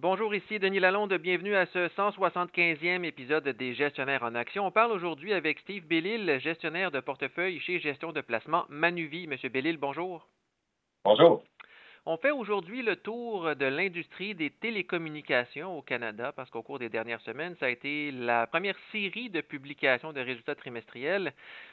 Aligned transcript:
Bonjour, 0.00 0.32
ici 0.32 0.60
Denis 0.60 0.78
Lalonde. 0.78 1.12
Bienvenue 1.14 1.56
à 1.56 1.66
ce 1.66 1.88
175e 1.88 3.02
épisode 3.02 3.48
des 3.48 3.74
Gestionnaires 3.74 4.22
en 4.22 4.36
Action. 4.36 4.64
On 4.64 4.70
parle 4.70 4.92
aujourd'hui 4.92 5.32
avec 5.32 5.58
Steve 5.58 5.84
Bellil, 5.88 6.38
gestionnaire 6.38 6.92
de 6.92 7.00
portefeuille 7.00 7.58
chez 7.58 7.80
Gestion 7.80 8.12
de 8.12 8.20
placement 8.20 8.64
Manuvie. 8.68 9.26
Monsieur 9.26 9.48
Bellil, 9.48 9.76
bonjour. 9.76 10.28
Bonjour. 11.04 11.42
On 12.06 12.16
fait 12.16 12.30
aujourd'hui 12.30 12.82
le 12.82 12.94
tour 12.94 13.56
de 13.56 13.66
l'industrie 13.66 14.36
des 14.36 14.50
télécommunications 14.50 15.76
au 15.76 15.82
Canada 15.82 16.30
parce 16.30 16.48
qu'au 16.48 16.62
cours 16.62 16.78
des 16.78 16.88
dernières 16.88 17.20
semaines, 17.22 17.56
ça 17.58 17.66
a 17.66 17.70
été 17.70 18.12
la 18.12 18.46
première 18.46 18.78
série 18.92 19.30
de 19.30 19.40
publications 19.40 20.12
de 20.12 20.20
résultats 20.20 20.54
trimestriels 20.54 21.32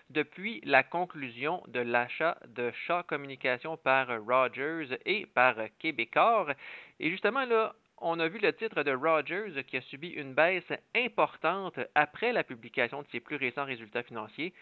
depuis 0.09 0.61
la 0.65 0.81
conclusion 0.81 1.61
de 1.67 1.79
l'achat 1.79 2.39
de 2.47 2.71
Shaw 2.71 3.03
Communications 3.07 3.77
par 3.77 4.07
Rogers 4.07 4.97
et 5.05 5.27
par 5.27 5.57
Québecor. 5.77 6.49
Et 6.99 7.11
justement, 7.11 7.45
là, 7.45 7.75
on 7.99 8.19
a 8.19 8.27
vu 8.27 8.39
le 8.39 8.53
titre 8.53 8.83
de 8.83 8.91
Rogers 8.91 9.63
qui 9.67 9.77
a 9.77 9.81
subi 9.81 10.09
une 10.09 10.33
baisse 10.33 10.71
importante 10.95 11.79
après 11.95 12.33
la 12.33 12.43
publication 12.43 13.01
de 13.01 13.07
ses 13.11 13.19
plus 13.19 13.35
récents 13.35 13.65
résultats 13.65 14.03
financiers. 14.03 14.53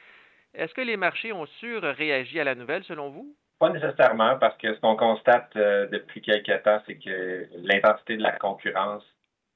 Est-ce 0.54 0.74
que 0.74 0.82
les 0.82 0.98
marchés 0.98 1.32
ont 1.32 1.48
réagir 1.62 2.42
à 2.42 2.46
la 2.46 2.56
nouvelle 2.56 2.84
selon 2.84 3.10
vous? 3.10 3.36
Pas 3.60 3.70
nécessairement, 3.70 4.38
parce 4.38 4.58
que 4.58 4.74
ce 4.76 4.80
qu'on 4.82 4.96
constate 4.96 5.56
euh, 5.56 5.88
depuis 5.88 6.22
quelques 6.22 6.64
temps, 6.64 6.82
c'est 6.86 6.98
que 6.98 7.48
l'intensité 7.56 8.18
de 8.18 8.24
la 8.24 8.34
concurrence 8.34 9.04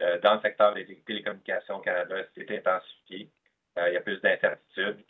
euh, 0.02 0.20
dans 0.22 0.36
le 0.36 0.42
secteur 0.42 0.74
des 0.74 0.86
télécommunications 1.06 1.76
au 1.76 1.82
Canada 1.82 2.16
s'est 2.34 2.48
intensifiée. 2.50 3.30
Euh, 3.78 3.90
il 3.90 3.94
y 3.94 3.98
a 3.98 4.02
plus 4.02 4.20
d'incertitudes. 4.22 5.04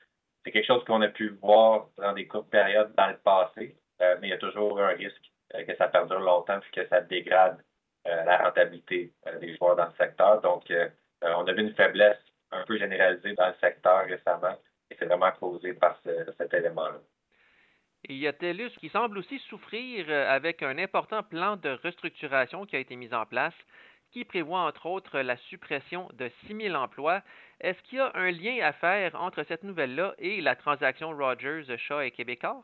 C'est 0.44 0.52
quelque 0.52 0.66
chose 0.66 0.84
qu'on 0.86 1.02
a 1.02 1.10
pu 1.10 1.30
voir 1.42 1.88
dans 1.98 2.14
des 2.14 2.28
courtes 2.28 2.50
périodes 2.50 2.94
dans 2.98 3.08
le 3.08 3.18
passé, 3.18 3.76
mais 4.00 4.28
il 4.28 4.30
y 4.30 4.34
a 4.34 4.38
toujours 4.38 4.80
un 4.80 4.90
risque 4.90 5.32
que 5.54 5.76
ça 5.76 5.90
perdure 5.90 6.20
longtemps 6.20 6.60
puis 6.60 6.72
que 6.72 6.88
ça 6.88 7.02
dégrade 7.02 7.58
la 8.08 8.38
rentabilité 8.38 9.12
des 9.42 9.56
joueurs 9.58 9.76
dans 9.76 9.86
le 9.86 9.94
secteur. 9.98 10.42
Donc, 10.42 10.72
on 11.22 11.46
a 11.46 11.54
vu 11.54 11.62
une 11.62 11.76
faiblesse 11.76 12.18
un 12.52 12.64
peu 12.64 12.78
généralisée 12.78 13.34
dans 13.34 13.48
le 13.48 13.56
secteur 13.62 14.06
récemment 14.06 14.58
et 14.90 14.96
c'est 14.98 15.06
vraiment 15.06 15.32
causé 15.32 15.74
par 15.74 16.00
cet 16.38 16.54
élément-là. 16.54 17.00
Et 18.06 18.14
il 18.14 18.20
y 18.20 18.28
a 18.28 18.34
TELUS 18.34 18.70
qui 18.80 18.90
semble 18.90 19.18
aussi 19.18 19.40
souffrir 19.50 20.06
euh, 20.10 20.30
avec 20.30 20.64
un 20.64 20.78
important 20.78 21.24
plan 21.24 21.58
de 21.58 21.78
restructuration 21.84 22.66
qui 22.66 22.76
a 22.76 22.80
été 22.80 22.96
mis 22.96 23.14
en 23.14 23.26
place, 23.26 23.54
qui 24.12 24.24
prévoit 24.24 24.62
entre 24.62 24.86
autres 24.86 25.20
la 25.20 25.36
suppression 25.36 26.08
de 26.14 26.30
6 26.46 26.56
000 26.56 26.76
emplois. 26.76 27.22
Est-ce 27.60 27.82
qu'il 27.84 27.98
y 27.98 28.02
a 28.02 28.12
un 28.14 28.32
lien 28.32 28.60
à 28.64 28.72
faire 28.72 29.16
entre 29.16 29.44
cette 29.44 29.64
nouvelle-là 29.64 30.14
et 30.20 30.42
la 30.42 30.56
transaction 30.56 31.10
Rogers, 31.10 31.66
Shaw 31.78 32.02
et 32.02 32.12
Québécois? 32.12 32.64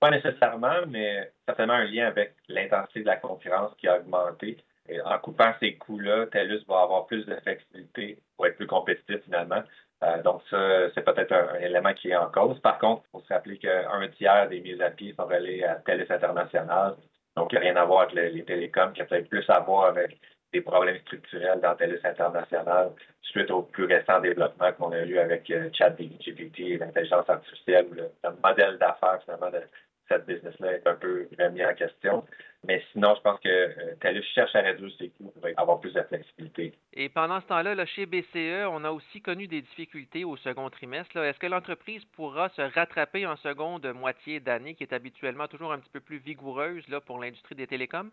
Pas 0.00 0.10
nécessairement, 0.10 0.86
mais 0.88 1.30
certainement 1.46 1.74
un 1.74 1.84
lien 1.84 2.06
avec 2.06 2.34
l'intensité 2.48 3.00
de 3.00 3.06
la 3.06 3.16
concurrence 3.16 3.74
qui 3.76 3.86
a 3.86 3.98
augmenté. 3.98 4.56
Et 4.88 5.00
en 5.00 5.18
coupant 5.18 5.52
ces 5.60 5.76
coûts-là, 5.76 6.26
TELUS 6.26 6.64
va 6.66 6.82
avoir 6.82 7.06
plus 7.06 7.24
de 7.26 7.34
flexibilité 7.36 8.18
pour 8.36 8.46
être 8.46 8.56
plus 8.56 8.66
compétitif 8.66 9.22
finalement. 9.24 9.62
Euh, 10.02 10.22
donc, 10.22 10.42
ça, 10.48 10.90
c'est 10.94 11.04
peut-être 11.04 11.32
un, 11.32 11.54
élément 11.60 11.92
qui 11.92 12.10
est 12.10 12.16
en 12.16 12.30
cause. 12.30 12.58
Par 12.60 12.78
contre, 12.78 13.02
il 13.06 13.10
faut 13.12 13.20
se 13.20 13.32
rappeler 13.32 13.58
qu'un 13.58 14.08
tiers 14.16 14.48
des 14.48 14.60
mises 14.60 14.80
à 14.80 14.90
pied 14.90 15.14
sont 15.14 15.26
reliées 15.26 15.64
à 15.64 15.76
TELUS 15.76 16.06
International. 16.10 16.96
Donc, 17.36 17.52
il 17.52 17.56
n'y 17.56 17.66
a 17.66 17.72
rien 17.72 17.76
à 17.76 17.84
voir 17.84 18.02
avec 18.02 18.14
les, 18.14 18.44
télécoms, 18.44 18.92
qui 18.92 19.02
a 19.02 19.04
peut-être 19.04 19.28
plus 19.28 19.48
à 19.48 19.60
voir 19.60 19.86
avec 19.86 20.18
des 20.52 20.62
problèmes 20.62 20.98
structurels 21.02 21.60
dans 21.60 21.76
TELUS 21.76 22.00
International 22.02 22.90
suite 23.22 23.50
au 23.50 23.62
plus 23.62 23.84
récent 23.84 24.20
développement 24.20 24.72
qu'on 24.72 24.90
a 24.92 25.02
eu 25.02 25.18
avec 25.18 25.48
euh, 25.50 25.70
ChatGPT, 25.72 26.78
l'intelligence 26.80 27.28
artificielle, 27.28 27.86
le, 27.92 28.10
le 28.24 28.30
modèle 28.42 28.78
d'affaires 28.78 29.20
finalement 29.22 29.50
de, 29.50 29.62
cette 30.10 30.26
business-là 30.26 30.72
est 30.72 30.86
un 30.86 30.94
peu 30.94 31.28
remis 31.38 31.64
en 31.64 31.74
question. 31.74 32.24
Mais 32.66 32.82
sinon, 32.92 33.14
je 33.16 33.22
pense 33.22 33.40
que 33.40 33.48
euh, 33.48 33.94
TELUS 34.00 34.24
cherche 34.34 34.54
à 34.54 34.60
réduire 34.60 34.92
ses 34.98 35.08
coûts 35.10 35.32
pour 35.34 35.48
avoir 35.56 35.80
plus 35.80 35.94
de 35.94 36.02
flexibilité. 36.02 36.74
Et 36.92 37.08
pendant 37.08 37.40
ce 37.40 37.46
temps-là, 37.46 37.74
là, 37.74 37.86
chez 37.86 38.06
BCE, 38.06 38.66
on 38.68 38.84
a 38.84 38.90
aussi 38.90 39.22
connu 39.22 39.46
des 39.46 39.62
difficultés 39.62 40.24
au 40.24 40.36
second 40.36 40.68
trimestre. 40.68 41.16
Est-ce 41.16 41.38
que 41.38 41.46
l'entreprise 41.46 42.04
pourra 42.16 42.48
se 42.50 42.62
rattraper 42.62 43.26
en 43.26 43.36
seconde 43.36 43.86
moitié 43.94 44.40
d'année, 44.40 44.74
qui 44.74 44.82
est 44.82 44.92
habituellement 44.92 45.46
toujours 45.46 45.72
un 45.72 45.78
petit 45.78 45.90
peu 45.90 46.00
plus 46.00 46.18
vigoureuse 46.18 46.86
là, 46.88 47.00
pour 47.00 47.18
l'industrie 47.18 47.54
des 47.54 47.66
télécoms? 47.66 48.10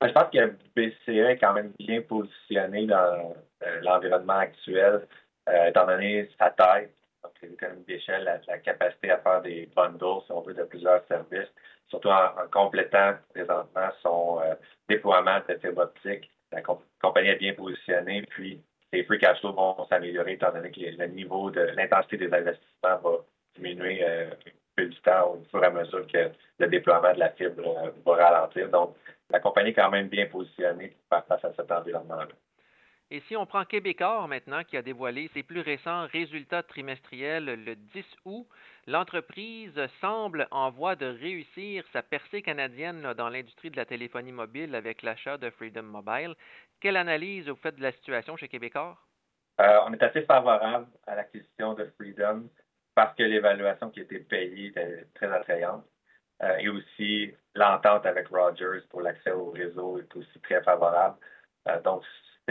Ben, 0.00 0.08
je 0.08 0.12
pense 0.14 0.30
que 0.32 0.56
BCE 0.76 1.30
est 1.30 1.38
quand 1.38 1.52
même 1.52 1.72
bien 1.78 2.00
positionné 2.00 2.86
dans 2.86 3.34
euh, 3.66 3.80
l'environnement 3.82 4.38
actuel, 4.38 5.06
euh, 5.48 5.66
étant 5.66 5.86
donné 5.86 6.26
sa 6.38 6.50
taille, 6.50 6.88
donc 7.22 7.32
les 7.42 7.52
économies 7.52 7.84
d'échelle, 7.84 8.24
la, 8.24 8.58
capacité 8.58 9.10
à 9.10 9.18
faire 9.18 9.42
des 9.42 9.68
bundles, 9.74 10.22
si 10.26 10.32
on 10.32 10.40
veut, 10.40 10.54
de 10.54 10.64
plusieurs 10.64 11.04
services, 11.06 11.52
surtout 11.88 12.08
en, 12.08 12.30
complétant 12.50 13.14
présentement 13.34 13.88
son 14.02 14.40
euh, 14.42 14.54
déploiement 14.88 15.40
de 15.48 15.54
fibre 15.56 15.82
optique. 15.82 16.30
La 16.52 16.62
compagnie 16.62 17.28
est 17.28 17.36
bien 17.36 17.54
positionnée, 17.54 18.22
puis 18.30 18.60
les 18.92 19.04
free 19.04 19.18
cash 19.18 19.38
flow 19.40 19.52
vont 19.52 19.86
s'améliorer 19.88 20.32
étant 20.32 20.52
donné 20.52 20.70
que 20.70 20.80
le 20.80 21.06
niveau 21.06 21.50
de 21.50 21.60
l'intensité 21.60 22.16
des 22.16 22.32
investissements 22.32 22.98
va 22.98 23.18
diminuer 23.56 24.02
euh, 24.02 24.30
un 24.30 24.50
peu 24.76 24.86
du 24.86 25.00
temps 25.02 25.34
au 25.34 25.44
fur 25.50 25.62
et 25.62 25.66
à 25.66 25.70
mesure 25.70 26.06
que 26.06 26.30
le 26.58 26.66
déploiement 26.66 27.12
de 27.12 27.18
la 27.18 27.30
fibre 27.30 27.62
euh, 27.66 27.90
va 28.04 28.30
ralentir. 28.30 28.68
Donc, 28.70 28.96
la 29.30 29.38
compagnie 29.38 29.70
est 29.70 29.74
quand 29.74 29.90
même 29.90 30.08
bien 30.08 30.26
positionnée 30.26 30.96
pour 31.08 31.18
faire 31.18 31.26
face 31.26 31.44
à 31.44 31.54
cet 31.54 31.70
environnement-là. 31.70 32.34
Et 33.12 33.20
si 33.26 33.36
on 33.36 33.44
prend 33.44 33.64
Québecor 33.64 34.28
maintenant, 34.28 34.62
qui 34.62 34.76
a 34.76 34.82
dévoilé 34.82 35.28
ses 35.34 35.42
plus 35.42 35.60
récents 35.60 36.06
résultats 36.06 36.62
trimestriels 36.62 37.44
le 37.44 37.74
10 37.74 38.04
août, 38.24 38.46
l'entreprise 38.86 39.74
semble 40.00 40.46
en 40.52 40.70
voie 40.70 40.94
de 40.94 41.06
réussir 41.06 41.84
sa 41.92 42.02
percée 42.02 42.40
canadienne 42.40 43.12
dans 43.16 43.28
l'industrie 43.28 43.70
de 43.70 43.76
la 43.76 43.84
téléphonie 43.84 44.30
mobile 44.30 44.76
avec 44.76 45.02
l'achat 45.02 45.38
de 45.38 45.50
Freedom 45.50 45.82
Mobile. 45.82 46.34
Quelle 46.80 46.96
analyse 46.96 47.48
vous 47.48 47.56
faites 47.56 47.76
de 47.76 47.82
la 47.82 47.92
situation 47.92 48.36
chez 48.36 48.46
Québecor? 48.46 48.96
Euh, 49.60 49.78
on 49.86 49.92
est 49.92 50.02
assez 50.02 50.22
favorable 50.22 50.86
à 51.06 51.16
l'acquisition 51.16 51.74
de 51.74 51.86
Freedom 51.98 52.48
parce 52.94 53.14
que 53.16 53.24
l'évaluation 53.24 53.90
qui 53.90 54.00
a 54.00 54.02
été 54.04 54.20
payée 54.20 54.68
était 54.68 55.06
très 55.14 55.30
attrayante. 55.32 55.84
Euh, 56.42 56.56
et 56.58 56.68
aussi, 56.68 57.34
l'entente 57.54 58.06
avec 58.06 58.28
Rogers 58.28 58.82
pour 58.88 59.02
l'accès 59.02 59.32
au 59.32 59.50
réseau 59.50 59.98
est 59.98 60.16
aussi 60.16 60.40
très 60.40 60.62
favorable. 60.62 61.16
Euh, 61.68 61.80
donc, 61.82 62.04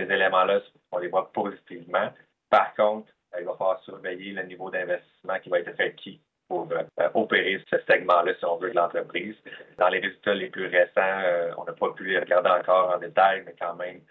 ces 0.05 0.13
éléments-là, 0.13 0.61
on 0.91 0.97
les 0.99 1.07
voit 1.07 1.31
positivement. 1.31 2.11
Par 2.49 2.73
contre, 2.75 3.11
il 3.37 3.45
va 3.45 3.53
falloir 3.53 3.81
surveiller 3.83 4.31
le 4.31 4.43
niveau 4.43 4.69
d'investissement 4.69 5.39
qui 5.39 5.49
va 5.49 5.59
être 5.59 5.75
fait 5.75 5.93
qui 5.95 6.21
pour 6.47 6.67
euh, 6.71 7.09
opérer 7.13 7.63
ce 7.69 7.77
segment-là, 7.87 8.33
si 8.37 8.43
on 8.43 8.57
veut, 8.57 8.71
de 8.71 8.75
l'entreprise. 8.75 9.35
Dans 9.77 9.87
les 9.89 9.99
résultats 9.99 10.33
les 10.33 10.49
plus 10.49 10.65
récents, 10.65 10.91
euh, 10.97 11.53
on 11.57 11.63
n'a 11.63 11.73
pas 11.73 11.91
pu 11.91 12.17
regarder 12.17 12.49
encore 12.49 12.91
en 12.95 12.97
détail, 12.97 13.43
mais 13.45 13.53
quand 13.59 13.75
même, 13.75 14.01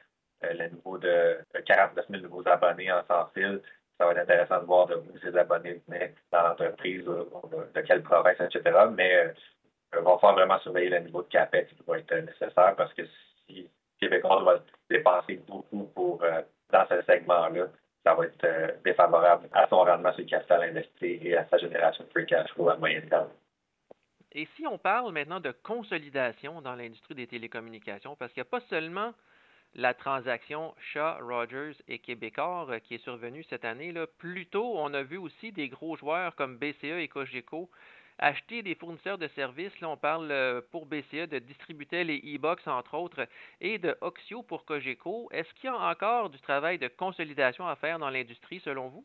euh, 0.44 0.54
le 0.54 0.68
niveau 0.68 0.98
de 0.98 1.38
49 1.66 2.06
000 2.08 2.22
nouveaux 2.22 2.46
abonnés 2.46 2.92
en 2.92 3.04
sans 3.08 3.26
fil, 3.34 3.60
ça 3.98 4.06
va 4.06 4.12
être 4.12 4.18
intéressant 4.18 4.60
de 4.60 4.66
voir 4.66 4.86
de 4.86 4.94
où 4.94 5.18
ces 5.20 5.36
abonnés 5.36 5.82
venaient 5.88 6.14
dans 6.30 6.42
l'entreprise, 6.42 7.04
de 7.04 7.80
quelle 7.80 8.04
province, 8.04 8.38
etc. 8.40 8.62
Mais 8.94 9.34
il 9.92 9.98
va 9.98 10.18
falloir 10.18 10.34
vraiment 10.34 10.60
surveiller 10.60 10.90
le 10.90 11.00
niveau 11.00 11.22
de 11.22 11.28
CAPEX 11.28 11.72
qui 11.72 11.82
va 11.84 11.98
être 11.98 12.14
nécessaire 12.14 12.76
parce 12.76 12.94
que 12.94 13.02
si 13.48 13.68
Québécois 14.00 14.40
doit 14.40 14.62
dépenser 14.90 15.40
beaucoup 15.46 15.84
pour 15.94 16.22
euh, 16.22 16.42
dans 16.70 16.86
ce 16.88 17.02
segment-là, 17.02 17.66
ça 18.04 18.14
va 18.14 18.24
être 18.24 18.44
euh, 18.44 18.68
défavorable 18.84 19.48
à 19.52 19.66
son 19.68 19.78
rendement 19.78 20.12
sur 20.12 20.22
le 20.22 20.28
capital 20.28 20.62
investi 20.62 21.18
et 21.22 21.36
à 21.36 21.46
sa 21.48 21.58
génération 21.58 22.04
de 22.04 22.10
free 22.10 22.26
cash 22.26 22.50
flow 22.52 22.68
à 22.68 22.76
moyen 22.76 23.00
terme. 23.02 23.28
Et 24.32 24.46
si 24.56 24.66
on 24.66 24.78
parle 24.78 25.12
maintenant 25.12 25.40
de 25.40 25.52
consolidation 25.62 26.60
dans 26.60 26.74
l'industrie 26.74 27.14
des 27.14 27.26
télécommunications, 27.26 28.14
parce 28.16 28.32
qu'il 28.32 28.42
n'y 28.42 28.48
a 28.48 28.50
pas 28.50 28.64
seulement 28.68 29.14
la 29.74 29.94
transaction 29.94 30.74
Shaw, 30.92 31.18
Rogers 31.20 31.76
et 31.88 31.98
Québecor 31.98 32.70
euh, 32.70 32.78
qui 32.78 32.94
est 32.94 33.04
survenue 33.04 33.44
cette 33.48 33.64
année. 33.64 33.92
Là. 33.92 34.06
Plus 34.18 34.46
tôt, 34.46 34.74
on 34.76 34.92
a 34.94 35.02
vu 35.02 35.16
aussi 35.16 35.52
des 35.52 35.68
gros 35.68 35.96
joueurs 35.96 36.34
comme 36.34 36.56
BCE 36.56 36.84
et 36.84 37.08
Cogeco 37.08 37.70
acheter 38.18 38.62
des 38.62 38.74
fournisseurs 38.74 39.18
de 39.18 39.28
services. 39.28 39.78
Là, 39.80 39.88
on 39.88 39.96
parle 39.96 40.30
euh, 40.30 40.60
pour 40.70 40.86
BCE 40.86 41.28
de 41.28 41.38
Distributel 41.38 42.10
et 42.10 42.18
e-box, 42.18 42.66
entre 42.66 42.94
autres, 42.94 43.26
et 43.60 43.78
de 43.78 43.96
Oxio 44.00 44.42
pour 44.42 44.64
Cogeco. 44.64 45.28
Est-ce 45.32 45.52
qu'il 45.54 45.70
y 45.70 45.72
a 45.72 45.76
encore 45.76 46.30
du 46.30 46.40
travail 46.40 46.78
de 46.78 46.88
consolidation 46.88 47.66
à 47.66 47.76
faire 47.76 47.98
dans 47.98 48.10
l'industrie, 48.10 48.60
selon 48.60 48.88
vous? 48.88 49.04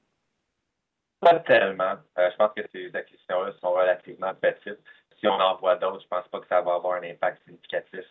Pas 1.20 1.40
tellement. 1.40 1.96
Euh, 2.18 2.30
je 2.32 2.36
pense 2.36 2.52
que 2.56 2.68
ces 2.72 2.94
acquisitions-là 2.96 3.54
sont 3.62 3.72
relativement 3.72 4.34
petites. 4.36 4.80
Si 5.20 5.28
on 5.28 5.40
en 5.40 5.56
voit 5.56 5.78
d'autres, 5.78 6.02
je 6.02 6.08
pense 6.08 6.28
pas 6.28 6.40
que 6.40 6.48
ça 6.48 6.62
va 6.62 6.76
avoir 6.76 7.02
un 7.02 7.04
impact 7.04 7.42
significatif 7.46 8.06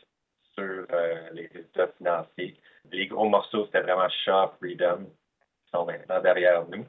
sur 0.55 0.87
euh, 0.90 1.28
les 1.32 1.46
résultats 1.48 1.88
financiers. 1.98 2.56
Les 2.90 3.06
gros 3.06 3.28
morceaux, 3.28 3.66
c'était 3.66 3.82
vraiment 3.82 4.08
Shaw, 4.08 4.52
Freedom, 4.58 5.05
qui 5.05 5.70
sont 5.70 5.84
maintenant 5.84 6.20
derrière 6.20 6.66
nous. 6.69 6.87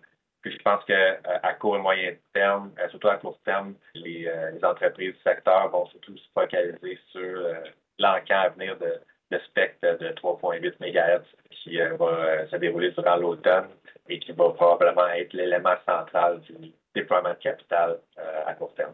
Je 0.65 0.69
pense 0.69 0.85
qu'à 0.85 0.93
euh, 0.93 1.53
court 1.59 1.75
et 1.75 1.79
moyen 1.79 2.13
terme, 2.33 2.71
euh, 2.79 2.87
surtout 2.87 3.09
à 3.09 3.17
court 3.17 3.37
terme, 3.43 3.73
les, 3.95 4.27
euh, 4.27 4.57
entreprises 4.63 5.13
du 5.13 5.19
secteur 5.19 5.69
vont 5.69 5.85
surtout 5.87 6.15
se 6.15 6.23
focaliser 6.33 6.97
sur 7.11 7.53
l'encan 7.99 8.39
à 8.39 8.49
venir 8.49 8.77
de, 8.77 9.37
spectre 9.47 9.97
de 9.99 10.09
3.8 10.09 10.75
MHz 10.79 11.25
qui 11.49 11.77
va 11.77 12.47
se 12.47 12.55
dérouler 12.55 12.91
durant 12.91 13.15
l'automne 13.17 13.67
et 14.07 14.19
qui 14.19 14.31
va 14.31 14.51
probablement 14.51 15.07
être 15.07 15.33
l'élément 15.33 15.75
central 15.85 16.39
du 16.41 16.71
déploiement 16.95 17.31
de 17.31 17.39
capital 17.39 17.99
à 18.45 18.53
court 18.53 18.73
terme. 18.75 18.93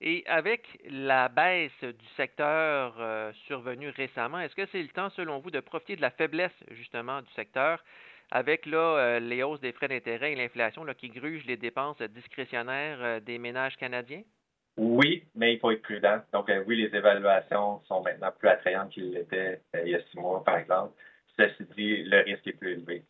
Et 0.00 0.22
avec 0.28 0.78
la 0.88 1.28
baisse 1.28 1.80
du 1.82 2.06
secteur 2.16 2.94
survenue 3.48 3.88
récemment, 3.88 4.38
est-ce 4.38 4.54
que 4.54 4.66
c'est 4.66 4.82
le 4.82 4.88
temps, 4.88 5.10
selon 5.10 5.40
vous, 5.40 5.50
de 5.50 5.58
profiter 5.58 5.96
de 5.96 6.02
la 6.02 6.10
faiblesse 6.10 6.56
justement 6.70 7.20
du 7.20 7.30
secteur 7.32 7.82
avec 8.30 8.66
là, 8.66 8.78
euh, 8.98 9.20
les 9.20 9.42
hausses 9.42 9.60
des 9.60 9.72
frais 9.72 9.88
d'intérêt 9.88 10.32
et 10.32 10.36
l'inflation 10.36 10.84
qui 10.96 11.08
grugent 11.08 11.46
les 11.46 11.56
dépenses 11.56 12.00
discrétionnaires 12.02 12.98
euh, 13.00 13.20
des 13.20 13.38
ménages 13.38 13.76
canadiens? 13.76 14.22
Oui, 14.76 15.24
mais 15.34 15.54
il 15.54 15.58
faut 15.58 15.70
être 15.70 15.82
prudent. 15.82 16.20
Donc, 16.32 16.50
oui, 16.66 16.76
les 16.76 16.94
évaluations 16.96 17.80
sont 17.84 18.02
maintenant 18.02 18.30
plus 18.38 18.48
attrayantes 18.48 18.90
qu'ils 18.90 19.10
l'étaient 19.12 19.62
il 19.74 19.88
y 19.88 19.94
a 19.94 20.02
six 20.10 20.18
mois, 20.18 20.44
par 20.44 20.58
exemple. 20.58 20.92
Ceci 21.38 21.64
dit, 21.76 22.02
le 22.02 22.22
risque 22.22 22.46
est 22.46 22.52
plus 22.52 22.72
élevé. 22.72 23.04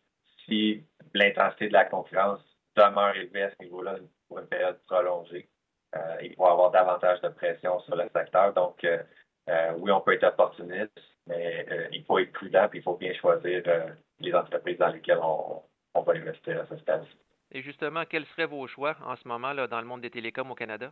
Si 0.45 0.83
l'intensité 1.13 1.67
de 1.67 1.73
la 1.73 1.85
concurrence 1.85 2.39
demeure 2.75 3.15
élevée 3.15 3.43
à 3.43 3.51
ce 3.51 3.63
niveau-là 3.63 3.97
pour 4.27 4.39
une 4.39 4.47
période 4.47 4.79
prolongée, 4.87 5.49
euh, 5.95 6.17
il 6.21 6.35
va 6.37 6.45
y 6.45 6.51
avoir 6.51 6.71
davantage 6.71 7.21
de 7.21 7.29
pression 7.29 7.79
sur 7.81 7.95
le 7.95 8.09
secteur. 8.15 8.53
Donc, 8.53 8.83
euh, 8.83 9.01
euh, 9.49 9.73
oui, 9.77 9.91
on 9.91 10.01
peut 10.01 10.13
être 10.13 10.27
opportuniste, 10.27 10.99
mais 11.25 11.65
il 11.91 12.03
faut 12.03 12.19
être 12.19 12.31
prudent 12.33 12.65
et 12.65 12.77
il 12.77 12.83
faut 12.83 12.97
bien 12.97 13.13
choisir 13.13 13.63
les 14.19 14.33
entreprises 14.33 14.77
dans 14.77 14.89
lesquelles 14.89 15.19
on, 15.21 15.63
va 15.95 16.13
investir 16.13 16.61
à 16.61 16.65
ce 16.67 16.77
stade-ci. 16.77 17.17
Et 17.51 17.61
justement, 17.61 18.03
quels 18.07 18.25
seraient 18.27 18.45
vos 18.45 18.67
choix 18.67 18.95
en 19.03 19.15
ce 19.15 19.27
moment 19.27 19.51
là, 19.51 19.67
dans 19.67 19.81
le 19.81 19.87
monde 19.87 20.01
des 20.01 20.11
télécoms 20.11 20.51
au 20.51 20.55
Canada? 20.55 20.91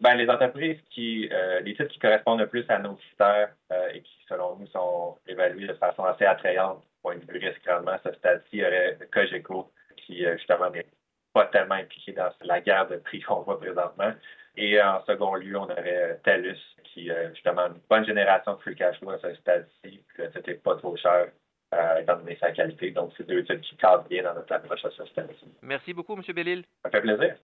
Ben, 0.00 0.14
les 0.14 0.28
entreprises 0.28 0.80
qui, 0.90 1.28
les 1.62 1.74
titres 1.74 1.88
qui 1.88 1.98
correspondent 1.98 2.40
le 2.40 2.46
plus 2.46 2.64
à 2.68 2.78
nos 2.78 2.94
critères 2.94 3.54
et 3.92 4.00
qui, 4.00 4.24
selon 4.28 4.56
nous, 4.56 4.66
sont 4.68 5.16
évalués 5.26 5.66
de 5.66 5.74
façon 5.74 6.04
assez 6.04 6.24
attrayante, 6.24 6.84
point 7.02 7.16
de 7.16 7.24
vue 7.32 7.38
risque 7.38 7.66
rendement, 7.66 7.92
à 7.92 8.00
ce 8.04 8.12
stade-ci, 8.12 8.48
il 8.52 8.58
y 8.60 8.64
aurait 8.64 8.98
Cogeco, 9.12 9.72
qui, 9.96 10.24
justement, 10.36 10.70
n'est 10.70 10.86
pas 11.32 11.46
tellement 11.46 11.74
impliqué 11.74 12.12
dans 12.12 12.30
la 12.42 12.60
guerre 12.60 12.86
de 12.86 12.96
prix 12.96 13.20
qu'on 13.20 13.40
voit 13.40 13.58
présentement. 13.58 14.12
Et 14.56 14.80
en 14.80 15.04
second 15.04 15.34
lieu, 15.34 15.56
on 15.56 15.64
aurait 15.64 16.20
TELUS, 16.22 16.58
qui 16.84 17.10
euh, 17.10 17.30
justement 17.34 17.66
une 17.66 17.80
bonne 17.90 18.06
génération 18.06 18.54
de 18.54 18.60
free 18.60 18.76
cash 18.76 18.98
flow 18.98 19.10
à 19.10 19.18
ce 19.18 19.34
stade-ci, 19.34 20.00
c'était 20.32 20.54
pas 20.54 20.76
trop 20.76 20.96
cher 20.96 21.28
euh, 21.74 22.00
étant 22.00 22.16
donné 22.16 22.36
sa 22.40 22.52
qualité. 22.52 22.90
Donc, 22.90 23.12
c'est 23.16 23.26
deux 23.26 23.42
titres 23.44 23.60
qui 23.60 23.76
cadrent 23.76 24.08
bien 24.08 24.22
dans 24.22 24.34
notre 24.34 24.52
approche 24.52 24.84
à 24.84 24.90
ce 24.90 25.04
stade-ci. 25.06 25.46
Merci 25.62 25.92
beaucoup, 25.92 26.14
M. 26.14 26.22
Bellil. 26.34 26.64
Ça 26.82 26.90
fait 26.90 27.00
plaisir. 27.00 27.36